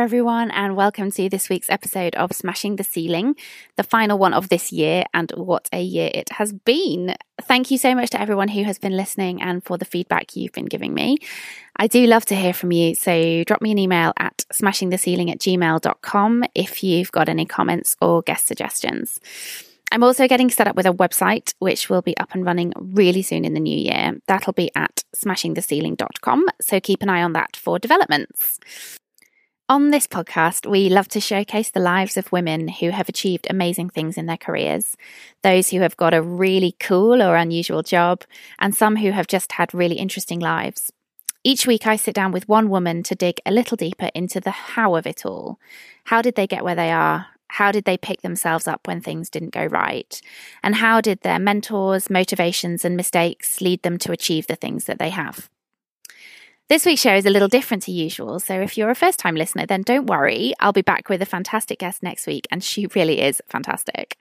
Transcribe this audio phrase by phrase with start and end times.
[0.00, 3.36] Everyone, and welcome to this week's episode of Smashing the Ceiling,
[3.76, 7.14] the final one of this year, and what a year it has been.
[7.42, 10.52] Thank you so much to everyone who has been listening and for the feedback you've
[10.52, 11.18] been giving me.
[11.76, 15.38] I do love to hear from you, so drop me an email at smashingtheceiling at
[15.38, 19.20] gmail.com if you've got any comments or guest suggestions.
[19.92, 23.20] I'm also getting set up with a website, which will be up and running really
[23.20, 24.18] soon in the new year.
[24.28, 28.58] That'll be at smashingtheceiling.com, so keep an eye on that for developments.
[29.70, 33.88] On this podcast, we love to showcase the lives of women who have achieved amazing
[33.88, 34.96] things in their careers,
[35.44, 38.24] those who have got a really cool or unusual job,
[38.58, 40.90] and some who have just had really interesting lives.
[41.44, 44.50] Each week, I sit down with one woman to dig a little deeper into the
[44.50, 45.60] how of it all.
[46.06, 47.28] How did they get where they are?
[47.46, 50.20] How did they pick themselves up when things didn't go right?
[50.64, 54.98] And how did their mentors, motivations, and mistakes lead them to achieve the things that
[54.98, 55.48] they have?
[56.70, 59.34] This week's show is a little different to usual, so if you're a first time
[59.34, 60.54] listener, then don't worry.
[60.60, 64.16] I'll be back with a fantastic guest next week, and she really is fantastic.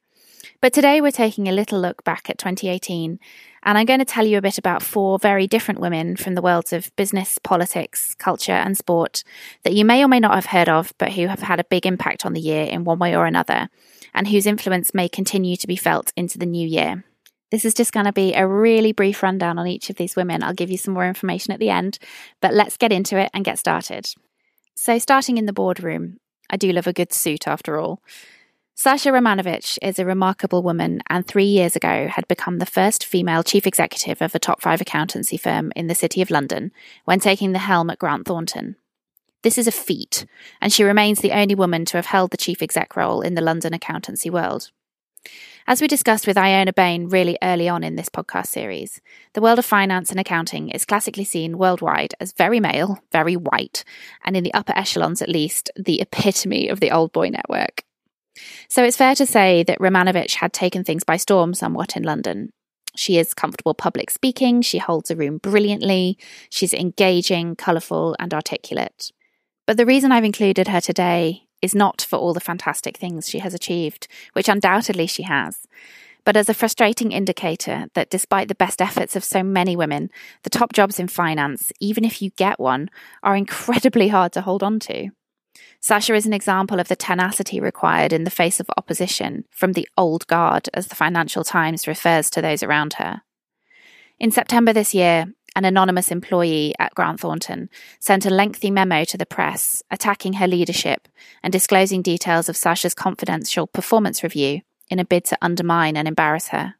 [0.59, 3.19] But today we're taking a little look back at 2018,
[3.61, 6.41] and I'm going to tell you a bit about four very different women from the
[6.41, 9.23] worlds of business, politics, culture, and sport
[9.61, 11.85] that you may or may not have heard of, but who have had a big
[11.85, 13.69] impact on the year in one way or another,
[14.11, 17.03] and whose influence may continue to be felt into the new year.
[17.51, 20.43] This is just going to be a really brief rundown on each of these women.
[20.43, 21.97] I'll give you some more information at the end,
[22.41, 24.07] but let's get into it and get started.
[24.75, 26.19] So, starting in the boardroom,
[26.49, 28.01] I do love a good suit after all.
[28.75, 33.43] Sacha Romanovitch is a remarkable woman and three years ago had become the first female
[33.43, 36.71] chief executive of a top five accountancy firm in the City of London
[37.03, 38.77] when taking the helm at Grant Thornton.
[39.41, 40.25] This is a feat,
[40.61, 43.41] and she remains the only woman to have held the chief exec role in the
[43.41, 44.71] London accountancy world.
[45.69, 48.99] As we discussed with Iona Bain really early on in this podcast series,
[49.35, 53.83] the world of finance and accounting is classically seen worldwide as very male, very white,
[54.25, 57.83] and in the upper echelons at least, the epitome of the old boy network.
[58.67, 62.49] So it's fair to say that Romanovitch had taken things by storm somewhat in London.
[62.95, 66.17] She is comfortable public speaking, she holds a room brilliantly,
[66.49, 69.11] she's engaging, colourful, and articulate.
[69.67, 73.39] But the reason I've included her today is not for all the fantastic things she
[73.39, 75.67] has achieved, which undoubtedly she has,
[76.25, 80.09] but as a frustrating indicator that despite the best efforts of so many women,
[80.43, 82.89] the top jobs in finance, even if you get one,
[83.23, 85.09] are incredibly hard to hold on to.
[85.81, 89.87] Sacha is an example of the tenacity required in the face of opposition from the
[89.97, 93.21] old guard, as the Financial Times refers to those around her.
[94.19, 99.17] In September this year, an anonymous employee at Grant Thornton, sent a lengthy memo to
[99.17, 101.07] the press attacking her leadership
[101.43, 106.49] and disclosing details of Sacha's confidential performance review in a bid to undermine and embarrass
[106.49, 106.75] her.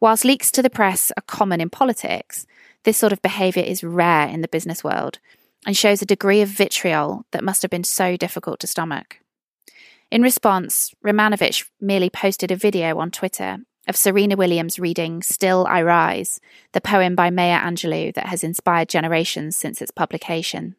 [0.00, 2.46] Whilst leaks to the press are common in politics,
[2.84, 5.18] this sort of behaviour is rare in the business world
[5.66, 9.20] and shows a degree of vitriol that must have been so difficult to stomach.
[10.10, 15.82] In response, Romanovitch merely posted a video on Twitter of Serena Williams reading Still I
[15.82, 16.40] Rise,
[16.72, 20.76] the poem by Maya Angelou that has inspired generations since its publication.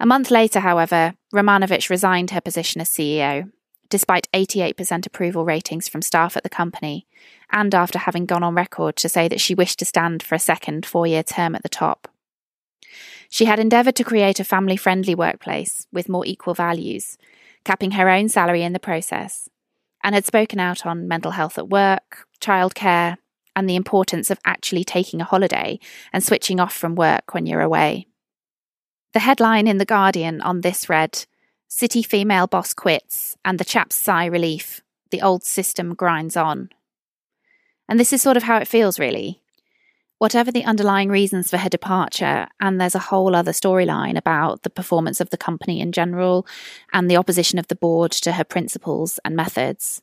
[0.00, 3.50] A month later, however, Romanovitch resigned her position as CEO,
[3.88, 7.06] despite 88% approval ratings from staff at the company,
[7.50, 10.40] and after having gone on record to say that she wished to stand for a
[10.40, 12.08] second four year term at the top.
[13.28, 17.18] She had endeavoured to create a family friendly workplace with more equal values,
[17.64, 19.48] capping her own salary in the process,
[20.04, 23.16] and had spoken out on mental health at work, childcare,
[23.56, 25.78] and the importance of actually taking a holiday
[26.12, 28.06] and switching off from work when you're away.
[29.14, 31.24] The headline in The Guardian on this read
[31.66, 34.80] City female boss quits, and the chap's sigh relief.
[35.10, 36.68] The old system grinds on.
[37.88, 39.43] And this is sort of how it feels, really
[40.18, 44.70] whatever the underlying reasons for her departure, and there's a whole other storyline about the
[44.70, 46.46] performance of the company in general
[46.92, 50.02] and the opposition of the board to her principles and methods.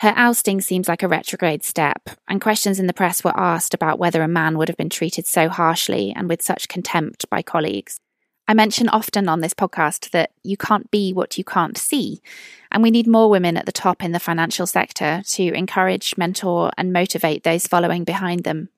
[0.00, 3.98] Her ousting seems like a retrograde step, and questions in the press were asked about
[3.98, 8.00] whether a man would have been treated so harshly and with such contempt by colleagues.
[8.46, 12.22] I mention often on this podcast that you can't be what you can't see,
[12.70, 16.70] and we need more women at the top in the financial sector to encourage, mentor,
[16.78, 18.68] and motivate those following behind them.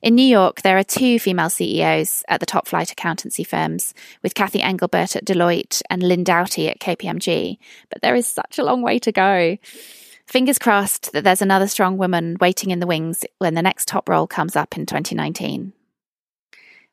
[0.00, 4.34] In New York, there are two female CEOs at the top flight accountancy firms, with
[4.34, 7.58] Kathy Engelbert at Deloitte and Lynne Doughtie at KPMG,
[7.90, 9.56] but there is such a long way to go.
[10.26, 14.08] Fingers crossed that there's another strong woman waiting in the wings when the next top
[14.08, 15.72] role comes up in 2019.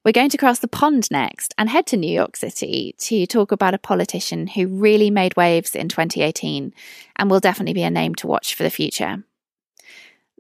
[0.04, 3.52] We're going to cross the pond next and head to New York City to talk
[3.52, 6.74] about a politician who really made waves in 2018
[7.16, 9.24] and will definitely be a name to watch for the future.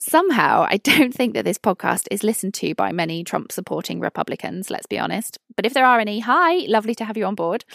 [0.07, 4.69] Somehow, I don't think that this podcast is listened to by many Trump supporting Republicans,
[4.69, 5.39] let's be honest.
[5.55, 7.65] But if there are any, hi, lovely to have you on board.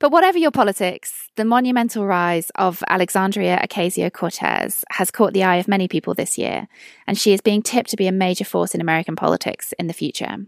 [0.00, 5.58] But whatever your politics, the monumental rise of Alexandria Ocasio Cortez has caught the eye
[5.58, 6.66] of many people this year,
[7.06, 9.92] and she is being tipped to be a major force in American politics in the
[9.92, 10.38] future.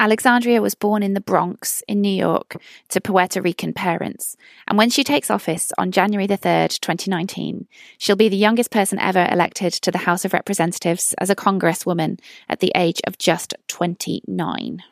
[0.00, 2.56] Alexandria was born in the Bronx in New York
[2.88, 4.34] to Puerto Rican parents,
[4.66, 7.68] and when she takes office on January the 3rd, 2019,
[7.98, 12.18] she'll be the youngest person ever elected to the House of Representatives as a congresswoman
[12.48, 14.82] at the age of just 29.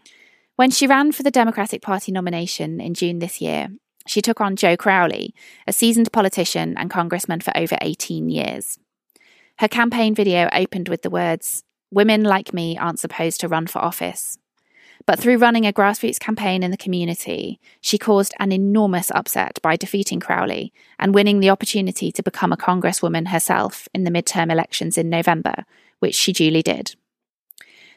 [0.57, 3.69] When she ran for the Democratic Party nomination in June this year,
[4.07, 5.35] she took on Joe Crowley,
[5.67, 8.79] a seasoned politician and congressman for over 18 years.
[9.59, 13.79] Her campaign video opened with the words, Women like me aren't supposed to run for
[13.79, 14.37] office.
[15.09, 19.75] But through running a grassroots campaign in the community, she caused an enormous upset by
[19.75, 24.99] defeating Crowley and winning the opportunity to become a congresswoman herself in the midterm elections
[24.99, 25.65] in November,
[26.01, 26.95] which she duly did.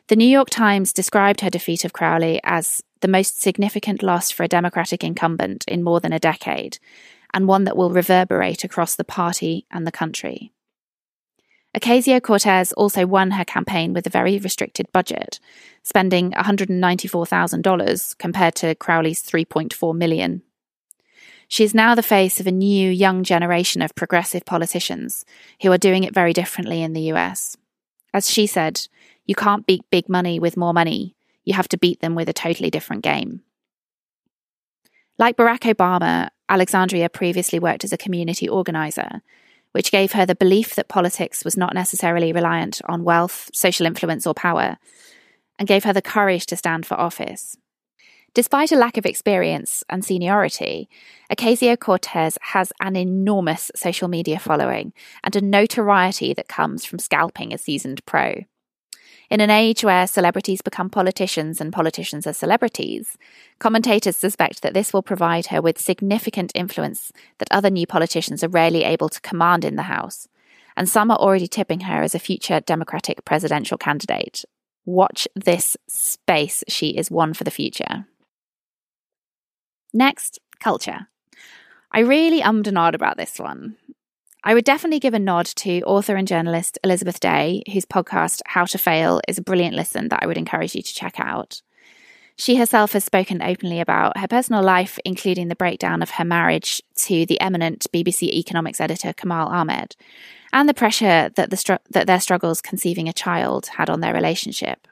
[0.07, 4.43] The New York Times described her defeat of Crowley as the most significant loss for
[4.43, 6.79] a Democratic incumbent in more than a decade,
[7.33, 10.53] and one that will reverberate across the party and the country.
[11.77, 15.39] Ocasio Cortez also won her campaign with a very restricted budget,
[15.83, 20.41] spending $194,000 compared to Crowley's 3.4 million.
[21.47, 25.25] She is now the face of a new young generation of progressive politicians
[25.61, 27.55] who are doing it very differently in the US.
[28.13, 28.87] As she said,
[29.25, 31.15] you can't beat big money with more money.
[31.45, 33.41] You have to beat them with a totally different game.
[35.17, 39.21] Like Barack Obama, Alexandria previously worked as a community organizer
[39.71, 44.27] which gave her the belief that politics was not necessarily reliant on wealth, social influence,
[44.27, 44.77] or power,
[45.57, 47.57] and gave her the courage to stand for office.
[48.33, 50.87] Despite a lack of experience and seniority,
[51.29, 57.53] Ocasio Cortez has an enormous social media following and a notoriety that comes from scalping
[57.53, 58.45] a seasoned pro.
[59.31, 63.17] In an age where celebrities become politicians and politicians are celebrities,
[63.59, 68.49] commentators suspect that this will provide her with significant influence that other new politicians are
[68.49, 70.27] rarely able to command in the House.
[70.75, 74.43] And some are already tipping her as a future Democratic presidential candidate.
[74.83, 76.65] Watch this space.
[76.67, 78.07] She is one for the future.
[79.93, 81.07] Next, culture.
[81.93, 83.77] I really ummed and ahed about this one.
[84.43, 88.65] I would definitely give a nod to author and journalist Elizabeth Day, whose podcast, How
[88.65, 91.61] to Fail, is a brilliant listen that I would encourage you to check out.
[92.37, 96.81] She herself has spoken openly about her personal life, including the breakdown of her marriage
[96.95, 99.95] to the eminent BBC economics editor Kamal Ahmed,
[100.51, 104.13] and the pressure that, the str- that their struggles conceiving a child had on their
[104.13, 104.87] relationship.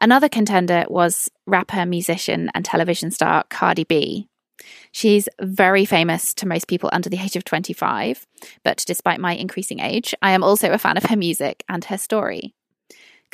[0.00, 4.28] Another contender was rapper, musician, and television star Cardi B,
[4.92, 8.26] She's very famous to most people under the age of 25,
[8.62, 11.98] but despite my increasing age, I am also a fan of her music and her
[11.98, 12.54] story.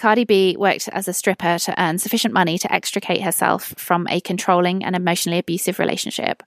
[0.01, 4.21] Cardi B worked as a stripper to earn sufficient money to extricate herself from a
[4.21, 6.43] controlling and emotionally abusive relationship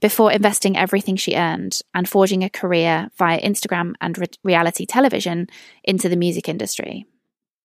[0.00, 5.48] before investing everything she earned and forging a career via Instagram and re- reality television
[5.82, 7.06] into the music industry.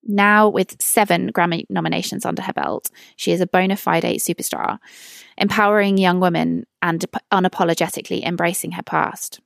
[0.03, 4.79] Now, with seven Grammy nominations under her belt, she is a bona fide superstar,
[5.37, 9.39] empowering young women and unapologetically embracing her past.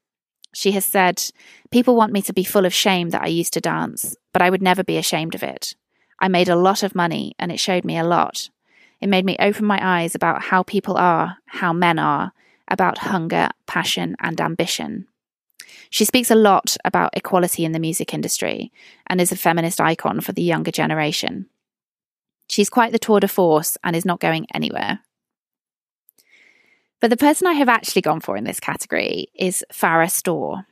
[0.53, 1.23] She has said,
[1.71, 4.49] People want me to be full of shame that I used to dance, but I
[4.49, 5.75] would never be ashamed of it.
[6.19, 8.49] I made a lot of money and it showed me a lot.
[9.01, 12.31] It made me open my eyes about how people are, how men are,
[12.67, 15.07] about hunger, passion, and ambition.
[15.93, 18.71] She speaks a lot about equality in the music industry
[19.05, 21.45] and is a feminist icon for the younger generation.
[22.49, 25.01] She's quite the tour de force and is not going anywhere.
[26.99, 30.65] But the person I have actually gone for in this category is Farah Storr.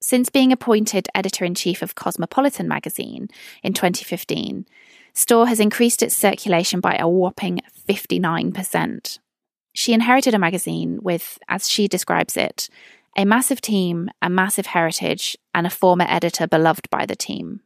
[0.00, 3.28] Since being appointed editor in chief of Cosmopolitan magazine
[3.62, 4.64] in 2015,
[5.12, 9.18] Storr has increased its circulation by a whopping 59%.
[9.74, 12.70] She inherited a magazine with, as she describes it,
[13.18, 17.60] a massive team, a massive heritage, and a former editor beloved by the team.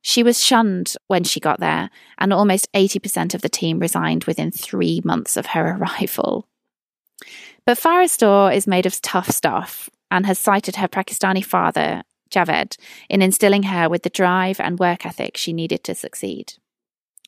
[0.00, 4.52] She was shunned when she got there, and almost 80% of the team resigned within
[4.52, 6.46] three months of her arrival.
[7.66, 12.78] But Farah Storr is made of tough stuff and has cited her Pakistani father, Javed,
[13.10, 16.54] in instilling her with the drive and work ethic she needed to succeed.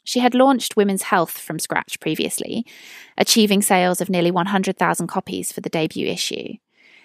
[0.05, 2.65] She had launched Women's Health from scratch previously,
[3.19, 6.55] achieving sales of nearly 100,000 copies for the debut issue.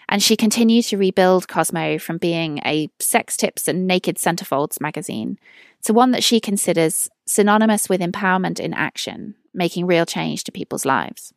[0.08, 5.40] And she continued to rebuild Cosmo from being a sex tips and naked centerfolds magazine
[5.84, 10.86] to one that she considers synonymous with empowerment in action, making real change to people's
[10.86, 11.34] lives.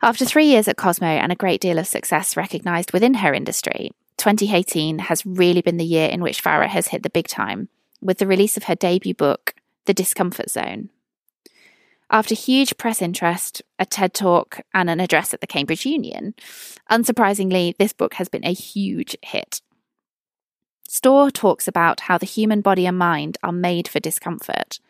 [0.00, 3.90] After three years at Cosmo and a great deal of success recognized within her industry,
[4.16, 7.68] 2018 has really been the year in which Farah has hit the big time
[8.00, 9.54] with the release of her debut book,
[9.86, 10.90] The Discomfort Zone.
[12.10, 16.34] After huge press interest, a TED talk, and an address at the Cambridge Union,
[16.90, 19.60] unsurprisingly, this book has been a huge hit.
[20.88, 24.80] Storr talks about how the human body and mind are made for discomfort,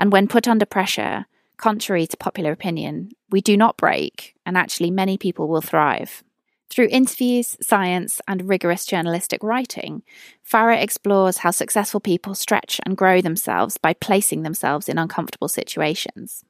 [0.00, 1.26] and when put under pressure,
[1.58, 6.24] contrary to popular opinion, we do not break, and actually, many people will thrive.
[6.70, 10.02] Through interviews, science, and rigorous journalistic writing,
[10.44, 16.44] Farah explores how successful people stretch and grow themselves by placing themselves in uncomfortable situations.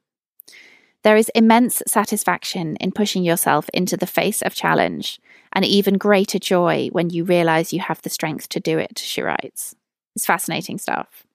[1.04, 5.20] There is immense satisfaction in pushing yourself into the face of challenge,
[5.52, 9.20] and even greater joy when you realize you have the strength to do it, she
[9.20, 9.76] writes.
[10.16, 11.26] It's fascinating stuff.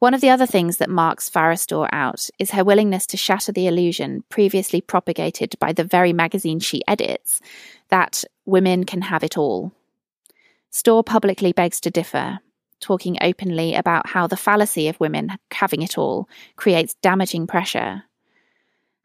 [0.00, 3.52] One of the other things that marks Farah Storr out is her willingness to shatter
[3.52, 7.40] the illusion previously propagated by the very magazine she edits
[7.88, 9.72] that women can have it all.
[10.70, 12.40] Storr publicly begs to differ,
[12.80, 18.02] talking openly about how the fallacy of women having it all creates damaging pressure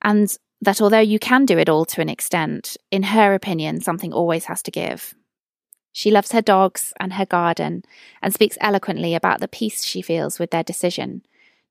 [0.01, 4.13] and that although you can do it all to an extent, in her opinion, something
[4.13, 5.13] always has to give.
[5.91, 7.83] She loves her dogs and her garden
[8.21, 11.23] and speaks eloquently about the peace she feels with their decision,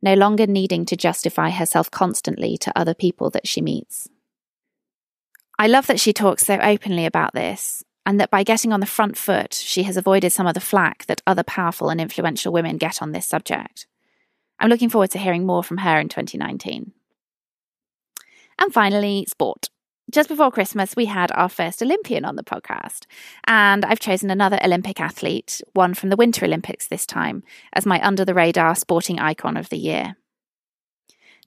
[0.02, 4.08] no longer needing to justify herself constantly to other people that she meets.
[5.58, 8.86] I love that she talks so openly about this, and that by getting on the
[8.86, 12.76] front foot, she has avoided some of the flack that other powerful and influential women
[12.76, 13.86] get on this subject.
[14.60, 16.92] I'm looking forward to hearing more from her in 2019.
[18.58, 19.68] And finally, sport.
[20.10, 23.06] Just before Christmas, we had our first Olympian on the podcast.
[23.46, 28.00] And I've chosen another Olympic athlete, one from the Winter Olympics this time, as my
[28.06, 30.16] under the radar sporting icon of the year.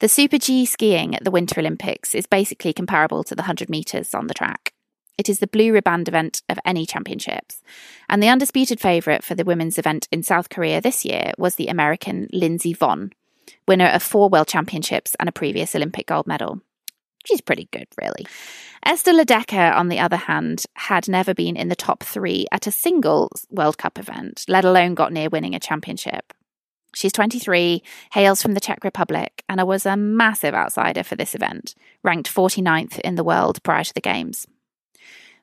[0.01, 4.13] The Super G skiing at the Winter Olympics is basically comparable to the 100 metres
[4.13, 4.74] on the track.
[5.18, 7.62] It is the blue riband event of any championships.
[8.10, 11.68] And the undisputed favourite for the women's event in South Korea this year was the
[11.68, 13.12] American Lindsey Vonn,
[13.68, 16.62] winner of four World Championships and a previous Olympic gold medal.
[17.26, 18.26] She's pretty good, really.
[18.86, 22.72] Esther Ledecka, on the other hand, had never been in the top three at a
[22.72, 26.34] single World Cup event, let alone got near winning a championship.
[26.96, 27.84] She's 23,
[28.14, 33.00] hails from the Czech Republic, and was a massive outsider for this event, ranked 49th
[33.00, 34.48] in the world prior to the Games.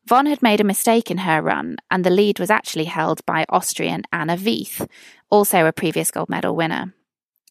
[0.08, 3.44] Vonn had made a mistake in her run, and the lead was actually held by
[3.48, 4.88] Austrian Anna Veith,
[5.30, 6.94] also a previous gold medal winner.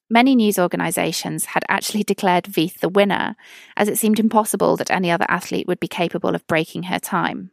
[0.10, 3.36] Many news organisations had actually declared Veith the winner,
[3.76, 7.50] as it seemed impossible that any other athlete would be capable of breaking her time.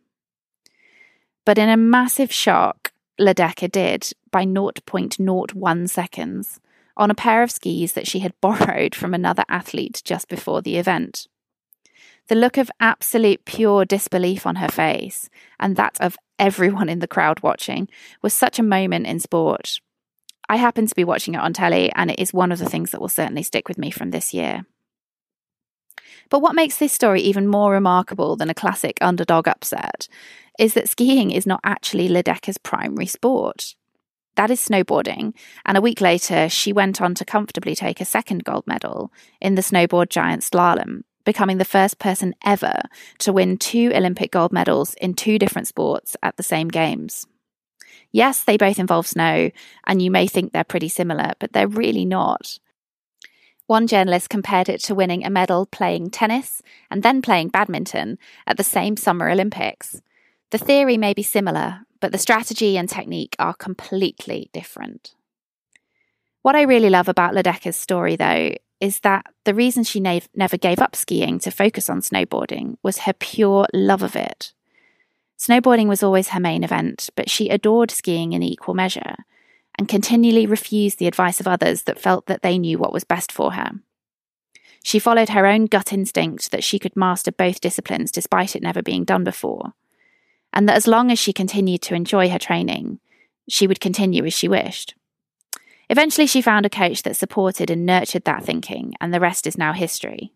[1.47, 6.61] But in a massive shock, Ledecka did by 0.01 seconds
[6.97, 10.77] on a pair of skis that she had borrowed from another athlete just before the
[10.77, 11.27] event.
[12.29, 15.29] The look of absolute pure disbelief on her face,
[15.59, 17.89] and that of everyone in the crowd watching,
[18.21, 19.81] was such a moment in sport
[20.53, 22.91] I happen to be watching it on telly, and it is one of the things
[22.91, 24.67] that will certainly stick with me from this year.
[26.29, 30.09] But what makes this story even more remarkable than a classic underdog upset
[30.59, 33.77] is that skiing is not actually Ledecka's primary sport.
[34.37, 35.33] That is snowboarding,
[35.65, 39.55] and a week later, she went on to comfortably take a second gold medal in
[39.55, 42.79] the snowboard giant slalom, becoming the first person ever
[43.21, 47.27] to win two Olympic gold medals in two different sports at the same Games.
[48.13, 49.51] Yes, they both involve snow,
[49.87, 52.59] and you may think they're pretty similar, but they're really not.
[53.67, 58.59] One journalist compared it to winning a medal playing tennis and then playing badminton at
[58.59, 60.03] the same Summer Olympics.
[60.51, 65.15] The theory may be similar, but the strategy and technique are completely different.
[66.43, 70.81] What I really love about Ledecka's story, though, is that the reason she never gave
[70.81, 74.53] up skiing to focus on snowboarding was her pure love of it.
[75.43, 79.17] Snowboarding was always her main event, but she adored skiing in equal measure
[79.77, 83.33] and continually refused the advice of others that felt that they knew what was best
[83.33, 83.73] for her.
[84.85, 88.83] She followed her own gut instinct that she could master both disciplines despite it never
[88.83, 89.73] being done before,
[90.53, 93.01] and that as long as she continued to enjoy her training,
[93.49, 94.95] she would continue as she wished.
[95.91, 99.59] Eventually, she found a coach that supported and nurtured that thinking, and the rest is
[99.59, 100.33] now history.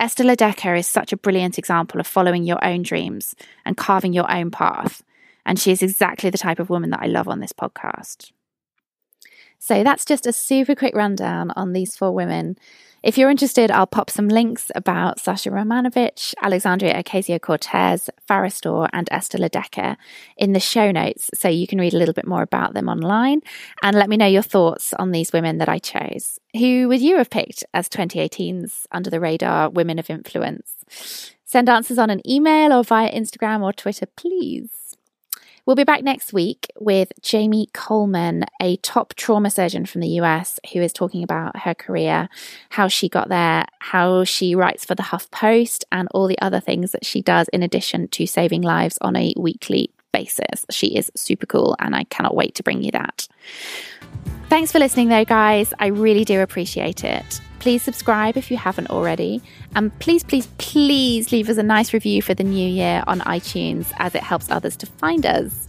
[0.00, 3.34] Esther Ledecka is such a brilliant example of following your own dreams
[3.64, 5.02] and carving your own path.
[5.44, 8.32] And she is exactly the type of woman that I love on this podcast.
[9.62, 12.58] So that's just a super quick rundown on these four women.
[13.04, 19.08] If you're interested, I'll pop some links about Sacha Romanovitch, Alexandria Ocasio Cortez, Farah and
[19.12, 19.96] Esther Ledecka
[20.36, 23.40] in the show notes so you can read a little bit more about them online
[23.84, 26.40] and let me know your thoughts on these women that I chose.
[26.54, 31.36] Who would you have picked as 2018's Under the Radar Women of Influence?
[31.44, 34.91] Send answers on an email or via Instagram or Twitter, please.
[35.64, 40.58] We'll be back next week with Jamie Coleman, a top trauma surgeon from the US,
[40.72, 42.28] who is talking about her career,
[42.70, 46.58] how she got there, how she writes for the Huff Post, and all the other
[46.58, 50.66] things that she does in addition to saving lives on a weekly basis.
[50.68, 53.28] She is super cool, and I cannot wait to bring you that.
[54.48, 55.72] Thanks for listening, though, guys.
[55.78, 57.40] I really do appreciate it.
[57.62, 59.40] Please subscribe if you haven't already.
[59.76, 63.92] And please, please, please leave us a nice review for the new year on iTunes
[63.98, 65.68] as it helps others to find us.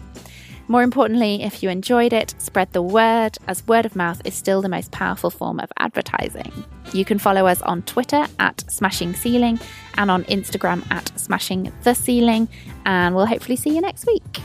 [0.68, 4.64] More importantly, if you enjoyed it, spread the word, as word of mouth is still
[4.64, 6.52] the most powerful form of advertising.
[6.94, 9.60] You can follow us on Twitter at Smashing Ceiling
[9.94, 12.50] and on Instagram at Smashing the Ceiling,
[12.88, 14.40] and we'll hopefully see you next week.